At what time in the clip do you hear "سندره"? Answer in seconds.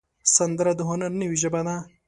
0.35-0.71